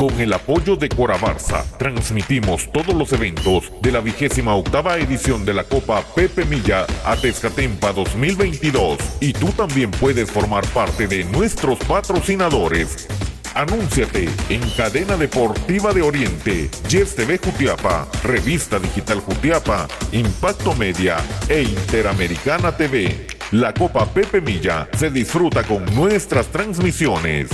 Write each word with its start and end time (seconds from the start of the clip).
Con 0.00 0.18
el 0.18 0.32
apoyo 0.32 0.76
de 0.76 0.88
Corabarza, 0.88 1.62
transmitimos 1.76 2.72
todos 2.72 2.94
los 2.94 3.12
eventos 3.12 3.70
de 3.82 3.92
la 3.92 4.00
vigésima 4.00 4.54
octava 4.54 4.96
edición 4.96 5.44
de 5.44 5.52
la 5.52 5.64
Copa 5.64 6.02
Pepe 6.14 6.46
Milla 6.46 6.86
a 7.04 7.16
Tezcatempa 7.16 7.92
2022 7.92 8.96
y 9.20 9.34
tú 9.34 9.48
también 9.48 9.90
puedes 9.90 10.30
formar 10.30 10.66
parte 10.68 11.06
de 11.06 11.24
nuestros 11.24 11.78
patrocinadores. 11.80 13.08
Anúnciate 13.54 14.30
en 14.48 14.62
Cadena 14.70 15.18
Deportiva 15.18 15.92
de 15.92 16.00
Oriente, 16.00 16.70
Yes 16.88 17.14
TV 17.14 17.36
Jutiapa, 17.36 18.08
Revista 18.24 18.78
Digital 18.78 19.20
Jutiapa, 19.20 19.86
Impacto 20.12 20.74
Media 20.76 21.18
e 21.46 21.60
Interamericana 21.60 22.74
TV. 22.74 23.26
La 23.50 23.74
Copa 23.74 24.06
Pepe 24.06 24.40
Milla 24.40 24.88
se 24.96 25.10
disfruta 25.10 25.62
con 25.62 25.84
nuestras 25.94 26.46
transmisiones. 26.46 27.50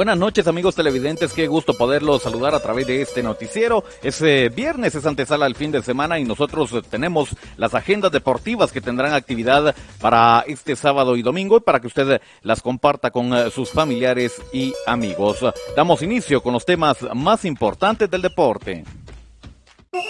Buenas 0.00 0.16
noches 0.16 0.46
amigos 0.46 0.76
televidentes, 0.76 1.34
qué 1.34 1.46
gusto 1.46 1.74
poderlos 1.74 2.22
saludar 2.22 2.54
a 2.54 2.60
través 2.60 2.86
de 2.86 3.02
este 3.02 3.22
noticiero. 3.22 3.84
Es 4.02 4.22
eh, 4.22 4.48
viernes, 4.48 4.94
es 4.94 5.04
antesala 5.04 5.44
al 5.44 5.54
fin 5.54 5.72
de 5.72 5.82
semana 5.82 6.18
y 6.18 6.24
nosotros 6.24 6.72
eh, 6.72 6.80
tenemos 6.88 7.36
las 7.58 7.74
agendas 7.74 8.10
deportivas 8.10 8.72
que 8.72 8.80
tendrán 8.80 9.12
actividad 9.12 9.74
para 10.00 10.42
este 10.46 10.74
sábado 10.74 11.16
y 11.16 11.22
domingo 11.22 11.58
y 11.58 11.60
para 11.60 11.80
que 11.80 11.88
usted 11.88 12.22
las 12.40 12.62
comparta 12.62 13.10
con 13.10 13.34
eh, 13.34 13.50
sus 13.50 13.72
familiares 13.72 14.40
y 14.54 14.72
amigos. 14.86 15.40
Damos 15.76 16.00
inicio 16.00 16.42
con 16.42 16.54
los 16.54 16.64
temas 16.64 16.96
más 17.14 17.44
importantes 17.44 18.10
del 18.10 18.22
deporte. 18.22 18.84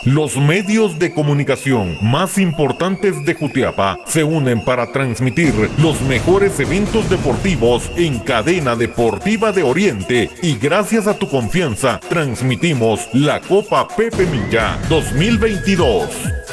Los 0.04 0.36
medios 0.36 0.98
de 0.98 1.12
comunicación 1.12 1.98
más 2.02 2.38
importantes 2.38 3.24
de 3.24 3.34
Jutiapa 3.34 3.98
se 4.06 4.24
unen 4.24 4.64
para 4.64 4.92
transmitir 4.92 5.54
los 5.78 6.00
mejores 6.02 6.58
eventos 6.58 7.08
deportivos 7.08 7.90
en 7.96 8.18
cadena 8.18 8.76
deportiva 8.76 9.52
de 9.52 9.62
Oriente 9.62 10.30
y 10.42 10.56
gracias 10.56 11.06
a 11.06 11.18
tu 11.18 11.28
confianza 11.28 12.00
transmitimos 12.08 13.08
la 13.12 13.40
Copa 13.40 13.88
Pepe 13.88 14.26
Milla 14.26 14.78
2022. 14.88 16.10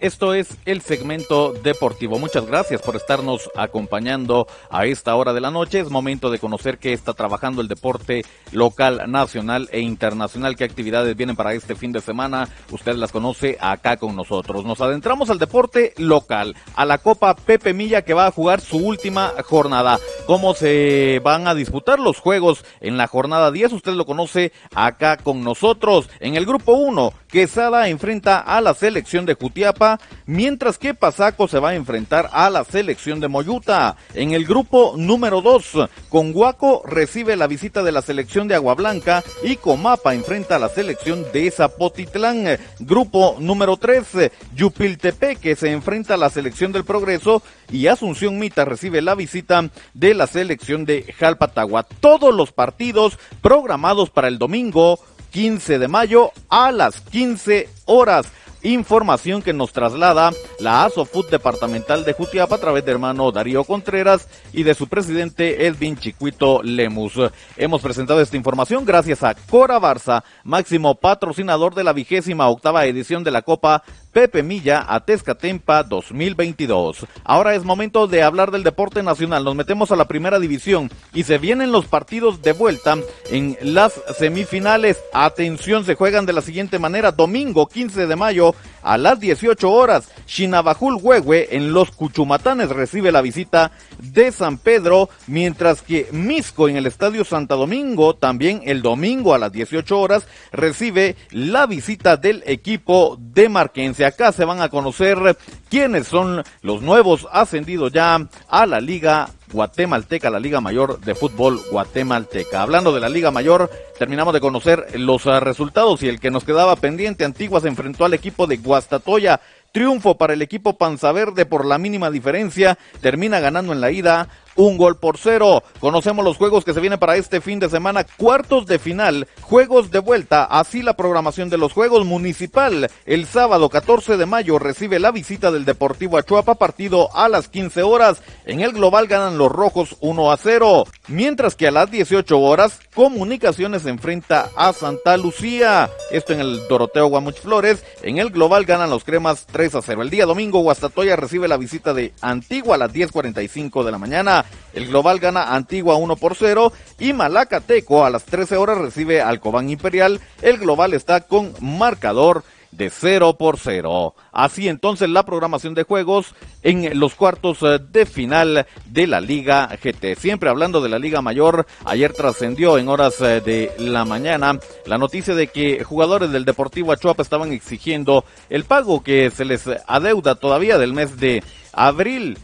Esto 0.00 0.32
es 0.32 0.56
el 0.64 0.80
segmento 0.80 1.52
deportivo. 1.52 2.18
Muchas 2.18 2.46
gracias 2.46 2.80
por 2.80 2.96
estarnos 2.96 3.50
acompañando 3.54 4.46
a 4.70 4.86
esta 4.86 5.14
hora 5.14 5.34
de 5.34 5.42
la 5.42 5.50
noche. 5.50 5.78
Es 5.78 5.90
momento 5.90 6.30
de 6.30 6.38
conocer 6.38 6.78
qué 6.78 6.94
está 6.94 7.12
trabajando 7.12 7.60
el 7.60 7.68
deporte 7.68 8.24
local, 8.50 9.02
nacional 9.08 9.68
e 9.72 9.80
internacional. 9.80 10.56
¿Qué 10.56 10.64
actividades 10.64 11.14
vienen 11.16 11.36
para 11.36 11.52
este 11.52 11.74
fin 11.74 11.92
de 11.92 12.00
semana? 12.00 12.48
Usted 12.70 12.94
las 12.94 13.12
conoce 13.12 13.58
acá 13.60 13.98
con 13.98 14.16
nosotros. 14.16 14.64
Nos 14.64 14.80
adentramos 14.80 15.28
al 15.28 15.38
deporte 15.38 15.92
local, 15.98 16.56
a 16.76 16.86
la 16.86 16.96
Copa 16.96 17.36
Pepe 17.36 17.74
Milla 17.74 18.00
que 18.00 18.14
va 18.14 18.26
a 18.26 18.32
jugar 18.32 18.62
su 18.62 18.78
última 18.78 19.34
jornada. 19.44 19.98
¿Cómo 20.26 20.54
se 20.54 21.20
van 21.22 21.46
a 21.46 21.54
disputar 21.54 21.98
los 21.98 22.20
juegos 22.20 22.64
en 22.80 22.96
la 22.96 23.06
jornada 23.06 23.50
10? 23.50 23.74
Usted 23.74 23.92
lo 23.92 24.06
conoce 24.06 24.52
acá 24.74 25.18
con 25.18 25.44
nosotros. 25.44 26.08
En 26.20 26.36
el 26.36 26.46
grupo 26.46 26.72
1, 26.72 27.12
Quesada 27.30 27.88
enfrenta 27.88 28.40
a 28.40 28.60
la 28.60 28.74
selección 28.74 29.24
de 29.24 29.34
Jutiapa 29.34 29.89
mientras 30.26 30.78
que 30.78 30.94
Pasaco 30.94 31.48
se 31.48 31.58
va 31.58 31.70
a 31.70 31.74
enfrentar 31.74 32.28
a 32.32 32.50
la 32.50 32.64
selección 32.64 33.18
de 33.20 33.28
Moyuta. 33.28 33.96
En 34.14 34.32
el 34.32 34.44
grupo 34.44 34.94
número 34.96 35.40
2, 35.40 35.88
Conguaco 36.08 36.82
recibe 36.86 37.36
la 37.36 37.46
visita 37.46 37.82
de 37.82 37.92
la 37.92 38.02
selección 38.02 38.46
de 38.46 38.54
Agua 38.54 38.74
Blanca 38.74 39.24
y 39.42 39.56
Comapa 39.56 40.14
enfrenta 40.14 40.56
a 40.56 40.58
la 40.58 40.68
selección 40.68 41.24
de 41.32 41.50
Zapotitlán. 41.50 42.58
Grupo 42.78 43.36
número 43.38 43.76
3, 43.76 44.30
Yupiltepeque 44.54 45.56
se 45.56 45.72
enfrenta 45.72 46.14
a 46.14 46.18
la 46.18 46.30
selección 46.30 46.72
del 46.72 46.84
Progreso 46.84 47.42
y 47.70 47.86
Asunción 47.86 48.38
Mita 48.38 48.64
recibe 48.64 49.00
la 49.00 49.14
visita 49.14 49.70
de 49.94 50.14
la 50.14 50.26
selección 50.26 50.84
de 50.84 51.14
Jalpatagua. 51.18 51.84
Todos 51.84 52.34
los 52.34 52.52
partidos 52.52 53.18
programados 53.40 54.10
para 54.10 54.28
el 54.28 54.38
domingo 54.38 54.98
15 55.30 55.78
de 55.78 55.88
mayo 55.88 56.32
a 56.48 56.72
las 56.72 57.00
15 57.00 57.68
horas. 57.86 58.26
Información 58.62 59.40
que 59.40 59.54
nos 59.54 59.72
traslada 59.72 60.32
la 60.58 60.84
ASOFUT 60.84 61.30
departamental 61.30 62.04
de 62.04 62.12
Jutiapa 62.12 62.56
a 62.56 62.58
través 62.58 62.84
de 62.84 62.92
hermano 62.92 63.32
Darío 63.32 63.64
Contreras 63.64 64.28
y 64.52 64.64
de 64.64 64.74
su 64.74 64.86
presidente 64.86 65.66
Edwin 65.66 65.96
Chicuito 65.96 66.62
Lemus. 66.62 67.14
Hemos 67.56 67.80
presentado 67.80 68.20
esta 68.20 68.36
información 68.36 68.84
gracias 68.84 69.22
a 69.22 69.34
Cora 69.34 69.78
Barza, 69.78 70.24
máximo 70.44 70.94
patrocinador 70.94 71.74
de 71.74 71.84
la 71.84 71.94
vigésima 71.94 72.50
octava 72.50 72.84
edición 72.84 73.24
de 73.24 73.30
la 73.30 73.40
Copa 73.40 73.82
Pepe 74.12 74.42
Milla 74.42 74.84
a 74.88 75.00
Tezcatempa 75.00 75.84
2022. 75.84 77.06
Ahora 77.24 77.54
es 77.54 77.64
momento 77.64 78.06
de 78.06 78.22
hablar 78.22 78.50
del 78.50 78.64
deporte 78.64 79.02
nacional. 79.02 79.44
Nos 79.44 79.54
metemos 79.54 79.92
a 79.92 79.96
la 79.96 80.08
primera 80.08 80.40
división 80.40 80.90
y 81.14 81.22
se 81.22 81.38
vienen 81.38 81.70
los 81.70 81.86
partidos 81.86 82.42
de 82.42 82.52
vuelta 82.52 82.96
en 83.30 83.56
las 83.62 84.00
semifinales. 84.18 84.98
Atención, 85.12 85.84
se 85.84 85.94
juegan 85.94 86.26
de 86.26 86.32
la 86.32 86.42
siguiente 86.42 86.78
manera. 86.78 87.12
Domingo 87.12 87.68
15 87.68 88.06
de 88.06 88.16
mayo 88.16 88.54
a 88.82 88.98
las 88.98 89.20
18 89.20 89.70
horas. 89.70 90.10
Chinabajul 90.26 90.98
Huehue 91.00 91.48
en 91.54 91.72
los 91.72 91.90
Cuchumatanes 91.90 92.70
recibe 92.70 93.12
la 93.12 93.22
visita 93.22 93.72
de 93.98 94.32
San 94.32 94.58
Pedro, 94.58 95.08
mientras 95.26 95.82
que 95.82 96.08
Misco 96.12 96.68
en 96.68 96.76
el 96.76 96.86
Estadio 96.86 97.24
Santa 97.24 97.54
Domingo, 97.54 98.14
también 98.14 98.62
el 98.64 98.82
domingo 98.82 99.34
a 99.34 99.38
las 99.38 99.52
18 99.52 99.98
horas, 99.98 100.26
recibe 100.52 101.16
la 101.30 101.66
visita 101.66 102.16
del 102.16 102.42
equipo 102.46 103.16
de 103.20 103.48
Marquense. 103.48 103.99
Acá 104.04 104.32
se 104.32 104.44
van 104.44 104.60
a 104.60 104.68
conocer 104.68 105.36
quiénes 105.68 106.06
son 106.06 106.42
los 106.62 106.82
nuevos 106.82 107.26
ascendidos 107.32 107.92
ya 107.92 108.18
a 108.48 108.66
la 108.66 108.80
Liga 108.80 109.28
guatemalteca, 109.52 110.30
la 110.30 110.40
Liga 110.40 110.60
Mayor 110.60 111.00
de 111.00 111.14
Fútbol 111.14 111.60
guatemalteca. 111.70 112.62
Hablando 112.62 112.92
de 112.92 113.00
la 113.00 113.08
Liga 113.08 113.30
Mayor, 113.30 113.70
terminamos 113.98 114.32
de 114.34 114.40
conocer 114.40 114.86
los 114.94 115.26
uh, 115.26 115.40
resultados 115.40 116.02
y 116.02 116.08
el 116.08 116.20
que 116.20 116.30
nos 116.30 116.44
quedaba 116.44 116.76
pendiente, 116.76 117.24
Antigua 117.24 117.60
se 117.60 117.68
enfrentó 117.68 118.04
al 118.04 118.14
equipo 118.14 118.46
de 118.46 118.56
Guastatoya. 118.58 119.40
Triunfo 119.72 120.16
para 120.16 120.32
el 120.32 120.42
equipo 120.42 120.76
Panza 120.76 121.12
Verde 121.12 121.46
por 121.46 121.64
la 121.64 121.78
mínima 121.78 122.10
diferencia. 122.10 122.76
Termina 123.00 123.38
ganando 123.38 123.72
en 123.72 123.80
la 123.80 123.92
ida 123.92 124.28
un 124.60 124.76
gol 124.76 124.96
por 124.96 125.16
cero. 125.18 125.62
Conocemos 125.80 126.24
los 126.24 126.36
juegos 126.36 126.64
que 126.64 126.74
se 126.74 126.80
vienen 126.80 126.98
para 126.98 127.16
este 127.16 127.40
fin 127.40 127.58
de 127.58 127.68
semana, 127.68 128.04
cuartos 128.04 128.66
de 128.66 128.78
final, 128.78 129.26
juegos 129.40 129.90
de 129.90 129.98
vuelta, 129.98 130.44
así 130.44 130.82
la 130.82 130.96
programación 130.96 131.48
de 131.50 131.58
los 131.58 131.72
Juegos 131.72 132.04
Municipal. 132.04 132.90
El 133.06 133.26
sábado 133.26 133.68
14 133.68 134.16
de 134.16 134.26
mayo 134.26 134.58
recibe 134.58 134.98
la 134.98 135.10
visita 135.10 135.50
del 135.50 135.64
Deportivo 135.64 136.18
Achuapa, 136.18 136.56
partido 136.56 137.14
a 137.16 137.28
las 137.28 137.48
15 137.48 137.82
horas. 137.82 138.22
En 138.44 138.60
el 138.60 138.72
global 138.72 139.06
ganan 139.06 139.38
los 139.38 139.50
rojos 139.50 139.96
1 140.00 140.32
a 140.32 140.36
0, 140.36 140.84
mientras 141.10 141.54
que 141.54 141.68
a 141.68 141.70
las 141.70 141.90
18 141.90 142.38
horas 142.40 142.80
Comunicaciones 142.94 143.86
enfrenta 143.86 144.50
a 144.56 144.72
Santa 144.72 145.16
Lucía. 145.16 145.90
Esto 146.10 146.32
en 146.32 146.40
el 146.40 146.66
Doroteo 146.68 147.06
Guamuch 147.06 147.40
Flores. 147.40 147.84
En 148.02 148.18
el 148.18 148.30
global 148.30 148.64
ganan 148.64 148.90
los 148.90 149.04
cremas 149.04 149.46
3 149.50 149.76
a 149.76 149.82
0. 149.82 150.02
El 150.02 150.10
día 150.10 150.26
domingo 150.26 150.60
Guastatoya 150.60 151.16
recibe 151.16 151.48
la 151.48 151.56
visita 151.56 151.94
de 151.94 152.12
Antigua 152.20 152.74
a 152.74 152.78
las 152.78 152.92
10.45 152.92 153.84
de 153.84 153.92
la 153.92 153.98
mañana. 153.98 154.44
El 154.74 154.88
global 154.88 155.18
gana 155.18 155.54
Antigua 155.54 155.96
1 155.96 156.16
por 156.16 156.34
0 156.34 156.72
y 156.98 157.12
Malacateco 157.12 158.04
a 158.04 158.10
las 158.10 158.24
13 158.24 158.56
horas 158.56 158.78
recibe 158.78 159.22
al 159.22 159.40
Cobán 159.40 159.70
Imperial. 159.70 160.20
El 160.42 160.58
global 160.58 160.92
está 160.92 161.20
con 161.20 161.54
marcador 161.60 162.44
de 162.72 162.90
0 162.90 163.36
por 163.38 163.58
0. 163.58 164.14
Así 164.32 164.68
entonces 164.68 165.08
la 165.08 165.24
programación 165.24 165.74
de 165.74 165.82
juegos 165.82 166.34
en 166.62 166.98
los 166.98 167.14
cuartos 167.14 167.62
eh, 167.62 167.78
de 167.90 168.06
final 168.06 168.66
de 168.86 169.06
la 169.06 169.20
Liga 169.20 169.68
GT. 169.82 170.16
Siempre 170.16 170.50
hablando 170.50 170.80
de 170.80 170.88
la 170.88 170.98
Liga 170.98 171.22
Mayor, 171.22 171.66
ayer 171.84 172.12
trascendió 172.12 172.78
en 172.78 172.88
horas 172.88 173.20
eh, 173.20 173.40
de 173.40 173.72
la 173.78 174.04
mañana 174.04 174.58
la 174.86 174.98
noticia 174.98 175.34
de 175.34 175.48
que 175.48 175.84
jugadores 175.84 176.30
del 176.30 176.44
Deportivo 176.44 176.92
Achuapa 176.92 177.22
estaban 177.22 177.52
exigiendo 177.52 178.24
el 178.48 178.64
pago 178.64 179.02
que 179.02 179.30
se 179.30 179.44
les 179.44 179.64
adeuda 179.86 180.34
todavía 180.34 180.78
del 180.78 180.92
mes 180.92 181.18
de 181.18 181.42
abril 181.72 182.38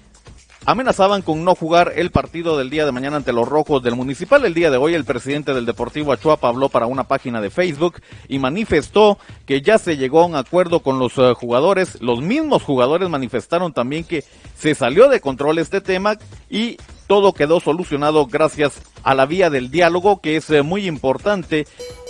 amenazaban 0.66 1.22
con 1.22 1.44
no 1.44 1.54
jugar 1.54 1.92
el 1.94 2.10
partido 2.10 2.58
del 2.58 2.70
día 2.70 2.84
de 2.84 2.92
mañana 2.92 3.16
ante 3.16 3.32
los 3.32 3.48
rojos 3.48 3.82
del 3.82 3.94
municipal. 3.94 4.44
El 4.44 4.52
día 4.52 4.70
de 4.70 4.76
hoy 4.76 4.94
el 4.94 5.04
presidente 5.04 5.54
del 5.54 5.64
Deportivo 5.64 6.12
Achuapa 6.12 6.48
habló 6.48 6.68
para 6.68 6.86
una 6.86 7.04
página 7.04 7.40
de 7.40 7.50
Facebook 7.50 8.02
y 8.28 8.40
manifestó 8.40 9.16
que 9.46 9.62
ya 9.62 9.78
se 9.78 9.96
llegó 9.96 10.22
a 10.22 10.26
un 10.26 10.34
acuerdo 10.34 10.80
con 10.80 10.98
los 10.98 11.16
eh, 11.18 11.32
jugadores. 11.34 12.02
Los 12.02 12.20
mismos 12.20 12.64
jugadores 12.64 13.08
manifestaron 13.08 13.72
también 13.72 14.02
que 14.02 14.24
se 14.56 14.74
salió 14.74 15.08
de 15.08 15.20
control 15.20 15.58
este 15.58 15.80
tema 15.80 16.18
y 16.50 16.78
todo 17.06 17.32
quedó 17.32 17.60
solucionado 17.60 18.26
gracias 18.26 18.82
a 19.04 19.14
la 19.14 19.26
vía 19.26 19.50
del 19.50 19.70
diálogo 19.70 20.20
que 20.20 20.34
es 20.34 20.50
eh, 20.50 20.62
muy 20.62 20.88
importante 20.88 21.66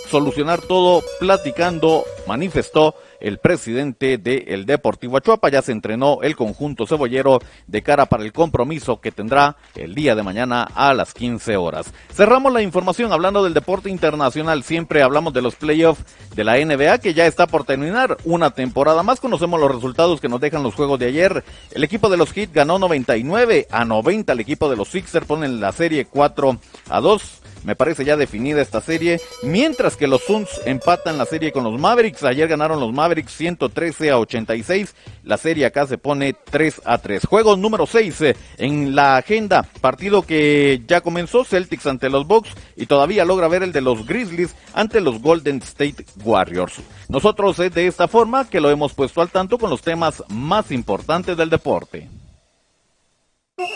solucionar 0.09 0.61
todo 0.61 1.03
platicando, 1.19 2.03
manifestó 2.27 2.95
el 3.19 3.39
presidente 3.39 4.17
del 4.17 4.65
Deportivo 4.65 5.17
Achuapa. 5.17 5.49
Ya 5.49 5.61
se 5.61 5.71
entrenó 5.71 6.19
el 6.21 6.35
conjunto 6.35 6.85
cebollero 6.85 7.39
de 7.67 7.81
cara 7.81 8.05
para 8.05 8.23
el 8.23 8.33
compromiso 8.33 9.01
que 9.01 9.11
tendrá 9.11 9.57
el 9.75 9.95
día 9.95 10.15
de 10.15 10.23
mañana 10.23 10.67
a 10.75 10.93
las 10.93 11.13
15 11.13 11.57
horas. 11.57 11.93
Cerramos 12.13 12.53
la 12.53 12.61
información 12.61 13.11
hablando 13.11 13.43
del 13.43 13.53
deporte 13.53 13.89
internacional. 13.89 14.63
Siempre 14.63 15.01
hablamos 15.01 15.33
de 15.33 15.41
los 15.41 15.55
playoffs 15.55 16.03
de 16.35 16.43
la 16.43 16.57
NBA 16.57 16.99
que 16.99 17.13
ya 17.13 17.25
está 17.25 17.47
por 17.47 17.63
terminar 17.65 18.17
una 18.23 18.51
temporada 18.51 19.03
más. 19.03 19.19
Conocemos 19.19 19.59
los 19.59 19.73
resultados 19.73 20.21
que 20.21 20.29
nos 20.29 20.41
dejan 20.41 20.63
los 20.63 20.75
juegos 20.75 20.99
de 20.99 21.07
ayer. 21.07 21.43
El 21.71 21.83
equipo 21.83 22.09
de 22.09 22.17
los 22.17 22.31
Heat 22.31 22.51
ganó 22.53 22.79
99 22.79 23.67
a 23.71 23.85
90. 23.85 24.33
El 24.33 24.39
equipo 24.39 24.69
de 24.69 24.75
los 24.75 24.89
Sixers 24.89 25.25
ponen 25.25 25.59
la 25.59 25.71
serie 25.71 26.05
4 26.05 26.57
a 26.89 27.01
2 27.01 27.41
me 27.67 27.75
parece 27.75 28.05
ya 28.05 28.15
definida 28.15 28.61
esta 28.61 28.79
serie, 28.79 29.19
mientras 29.43 29.96
que 29.97 30.07
los 30.07 30.23
Suns 30.23 30.61
empatan 30.65 31.17
la 31.17 31.25
serie 31.25 31.51
con 31.51 31.63
los 31.63 31.79
Mavericks, 31.79 32.23
ayer 32.23 32.47
ganaron 32.47 32.79
los 32.79 32.93
Mavericks 32.93 33.33
113 33.33 34.11
a 34.11 34.19
86, 34.19 34.95
la 35.23 35.37
serie 35.37 35.65
acá 35.65 35.85
se 35.87 35.97
pone 35.97 36.33
3 36.33 36.81
a 36.85 36.97
3. 36.99 37.25
Juego 37.25 37.57
número 37.57 37.85
6 37.85 38.21
eh, 38.21 38.35
en 38.57 38.95
la 38.95 39.17
agenda, 39.17 39.63
partido 39.81 40.21
que 40.21 40.81
ya 40.87 41.01
comenzó 41.01 41.43
Celtics 41.43 41.87
ante 41.87 42.09
los 42.09 42.27
Bucks 42.27 42.51
y 42.75 42.85
todavía 42.85 43.25
logra 43.25 43.47
ver 43.47 43.63
el 43.63 43.71
de 43.71 43.81
los 43.81 44.05
Grizzlies 44.05 44.55
ante 44.73 45.01
los 45.01 45.21
Golden 45.21 45.57
State 45.57 46.05
Warriors. 46.23 46.75
Nosotros 47.09 47.59
es 47.59 47.73
de 47.73 47.87
esta 47.87 48.07
forma 48.07 48.49
que 48.49 48.61
lo 48.61 48.69
hemos 48.69 48.93
puesto 48.93 49.21
al 49.21 49.29
tanto 49.29 49.57
con 49.57 49.69
los 49.69 49.81
temas 49.81 50.23
más 50.29 50.71
importantes 50.71 51.35
del 51.35 51.49
deporte. 51.49 52.09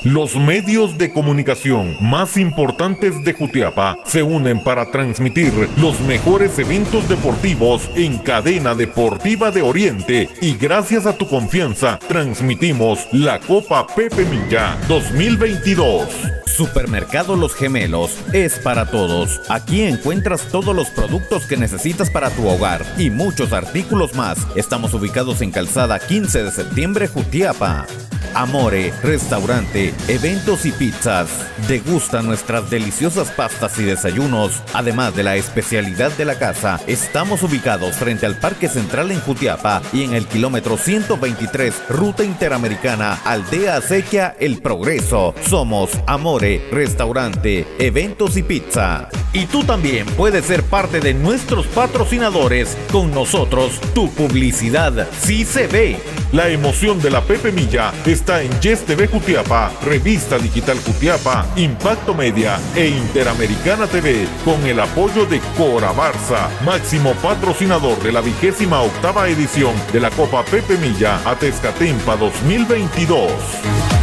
Los 0.03 0.35
medios 0.35 0.97
de 0.99 1.11
comunicación 1.11 1.97
más 1.99 2.37
importantes 2.37 3.23
de 3.23 3.33
Jutiapa 3.33 3.97
se 4.05 4.21
unen 4.21 4.63
para 4.63 4.91
transmitir 4.91 5.53
los 5.77 5.99
mejores 6.01 6.57
eventos 6.59 7.09
deportivos 7.09 7.89
en 7.95 8.19
cadena 8.19 8.75
deportiva 8.75 9.49
de 9.49 9.63
Oriente 9.63 10.29
y 10.39 10.55
gracias 10.55 11.07
a 11.07 11.17
tu 11.17 11.27
confianza 11.27 11.97
transmitimos 12.07 13.07
la 13.11 13.39
Copa 13.39 13.87
Pepe 13.87 14.25
Milla 14.25 14.77
2022. 14.87 16.07
Supermercado 16.45 17.35
Los 17.35 17.55
Gemelos 17.55 18.17
es 18.33 18.59
para 18.59 18.85
todos. 18.85 19.41
Aquí 19.49 19.81
encuentras 19.81 20.47
todos 20.51 20.75
los 20.75 20.89
productos 20.89 21.45
que 21.45 21.57
necesitas 21.57 22.11
para 22.11 22.29
tu 22.29 22.47
hogar 22.47 22.85
y 22.99 23.09
muchos 23.09 23.51
artículos 23.51 24.13
más. 24.13 24.37
Estamos 24.55 24.93
ubicados 24.93 25.41
en 25.41 25.49
Calzada 25.51 25.97
15 25.97 26.43
de 26.43 26.51
septiembre, 26.51 27.07
Jutiapa. 27.07 27.87
Amore, 28.33 28.93
restaurante, 29.03 29.93
eventos 30.07 30.65
y 30.65 30.71
pizzas. 30.71 31.29
Degusta 31.67 32.21
nuestras 32.21 32.69
deliciosas 32.69 33.29
pastas 33.31 33.77
y 33.79 33.83
desayunos. 33.83 34.63
Además 34.73 35.15
de 35.15 35.23
la 35.23 35.35
especialidad 35.35 36.11
de 36.13 36.25
la 36.25 36.39
casa, 36.39 36.79
estamos 36.87 37.43
ubicados 37.43 37.95
frente 37.95 38.25
al 38.25 38.37
Parque 38.37 38.69
Central 38.69 39.11
en 39.11 39.19
Jutiapa 39.19 39.81
y 39.91 40.03
en 40.03 40.13
el 40.13 40.27
kilómetro 40.27 40.77
123, 40.77 41.89
Ruta 41.89 42.23
Interamericana, 42.23 43.19
Aldea 43.25 43.77
Acequia, 43.77 44.35
El 44.39 44.61
Progreso. 44.61 45.35
Somos 45.47 45.91
Amore, 46.07 46.67
restaurante, 46.71 47.67
eventos 47.79 48.37
y 48.37 48.43
pizza. 48.43 49.09
Y 49.33 49.45
tú 49.45 49.63
también 49.63 50.05
puedes 50.17 50.45
ser 50.45 50.63
parte 50.63 50.99
de 50.99 51.13
nuestros 51.13 51.67
patrocinadores. 51.67 52.77
Con 52.91 53.11
nosotros, 53.11 53.79
tu 53.93 54.09
publicidad 54.11 55.07
sí 55.21 55.45
se 55.45 55.67
ve. 55.67 55.97
La 56.31 56.47
emoción 56.47 57.01
de 57.01 57.09
la 57.09 57.19
Pepe 57.19 57.51
Milla 57.51 57.91
está 58.05 58.41
en 58.41 58.51
Yes 58.61 58.85
TV 58.85 59.05
Jutiapa, 59.05 59.69
Revista 59.83 60.37
Digital 60.37 60.79
Jutiapa, 60.79 61.45
Impacto 61.57 62.13
Media 62.13 62.57
e 62.73 62.87
Interamericana 62.87 63.85
TV, 63.85 64.25
con 64.45 64.65
el 64.65 64.79
apoyo 64.79 65.25
de 65.25 65.41
Cora 65.57 65.91
Barça, 65.93 66.47
máximo 66.63 67.11
patrocinador 67.15 68.01
de 68.01 68.13
la 68.13 68.21
vigésima 68.21 68.81
octava 68.81 69.27
edición 69.27 69.73
de 69.91 69.99
la 69.99 70.09
Copa 70.09 70.45
Pepe 70.45 70.77
Milla 70.77 71.19
Atezcatempa 71.29 72.15
2022. 72.15 74.00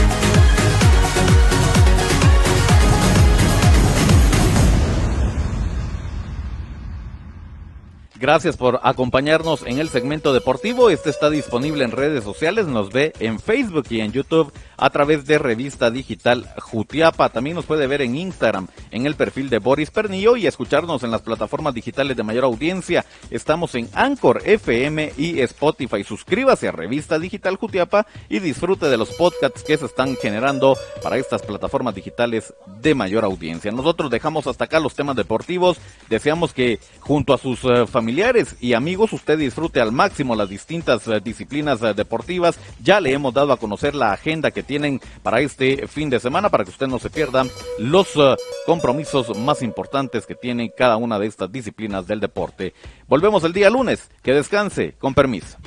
Gracias 8.20 8.56
por 8.56 8.80
acompañarnos 8.82 9.62
en 9.64 9.78
el 9.78 9.90
segmento 9.90 10.32
deportivo. 10.32 10.90
Este 10.90 11.08
está 11.08 11.30
disponible 11.30 11.84
en 11.84 11.92
redes 11.92 12.24
sociales. 12.24 12.66
Nos 12.66 12.90
ve 12.90 13.12
en 13.20 13.38
Facebook 13.38 13.86
y 13.90 14.00
en 14.00 14.10
YouTube 14.10 14.52
a 14.76 14.90
través 14.90 15.24
de 15.24 15.38
Revista 15.38 15.92
Digital 15.92 16.48
Jutiapa. 16.58 17.28
También 17.28 17.54
nos 17.54 17.64
puede 17.64 17.86
ver 17.86 18.02
en 18.02 18.16
Instagram 18.16 18.66
en 18.90 19.06
el 19.06 19.14
perfil 19.14 19.50
de 19.50 19.60
Boris 19.60 19.92
Pernillo 19.92 20.36
y 20.36 20.48
escucharnos 20.48 21.04
en 21.04 21.12
las 21.12 21.22
plataformas 21.22 21.74
digitales 21.74 22.16
de 22.16 22.24
mayor 22.24 22.42
audiencia. 22.42 23.04
Estamos 23.30 23.76
en 23.76 23.88
Anchor 23.94 24.42
FM 24.44 25.12
y 25.16 25.38
Spotify. 25.42 26.02
Suscríbase 26.02 26.66
a 26.66 26.72
Revista 26.72 27.20
Digital 27.20 27.54
Jutiapa 27.54 28.04
y 28.28 28.40
disfrute 28.40 28.86
de 28.86 28.96
los 28.96 29.10
podcasts 29.10 29.62
que 29.62 29.76
se 29.76 29.86
están 29.86 30.16
generando 30.16 30.76
para 31.04 31.18
estas 31.18 31.42
plataformas 31.42 31.94
digitales 31.94 32.52
de 32.80 32.96
mayor 32.96 33.24
audiencia. 33.24 33.70
Nosotros 33.70 34.10
dejamos 34.10 34.48
hasta 34.48 34.64
acá 34.64 34.80
los 34.80 34.96
temas 34.96 35.14
deportivos. 35.14 35.78
Deseamos 36.08 36.52
que 36.52 36.80
junto 36.98 37.32
a 37.32 37.38
sus 37.38 37.60
familiares 37.60 38.07
eh, 38.07 38.07
familiares 38.08 38.56
y 38.58 38.72
amigos 38.72 39.12
usted 39.12 39.36
disfrute 39.36 39.82
al 39.82 39.92
máximo 39.92 40.34
las 40.34 40.48
distintas 40.48 41.06
eh, 41.08 41.20
disciplinas 41.22 41.82
eh, 41.82 41.92
deportivas. 41.92 42.58
Ya 42.82 43.02
le 43.02 43.12
hemos 43.12 43.34
dado 43.34 43.52
a 43.52 43.58
conocer 43.58 43.94
la 43.94 44.12
agenda 44.12 44.50
que 44.50 44.62
tienen 44.62 44.98
para 45.22 45.42
este 45.42 45.86
fin 45.88 46.08
de 46.08 46.18
semana 46.18 46.48
para 46.48 46.64
que 46.64 46.70
usted 46.70 46.86
no 46.86 46.98
se 46.98 47.10
pierda 47.10 47.44
los 47.78 48.16
eh, 48.16 48.34
compromisos 48.64 49.36
más 49.36 49.60
importantes 49.60 50.24
que 50.24 50.34
tiene 50.34 50.70
cada 50.70 50.96
una 50.96 51.18
de 51.18 51.26
estas 51.26 51.52
disciplinas 51.52 52.06
del 52.06 52.20
deporte. 52.20 52.72
Volvemos 53.08 53.44
el 53.44 53.52
día 53.52 53.68
lunes. 53.68 54.10
Que 54.22 54.32
descanse. 54.32 54.94
Con 54.98 55.12
permiso. 55.12 55.58